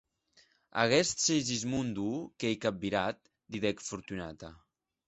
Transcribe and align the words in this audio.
Aguest 0.83 1.21
Segismundo 1.25 2.07
qu’ei 2.41 2.59
capvirat, 2.65 3.17
didec 3.55 3.77
Fortunata. 3.91 4.49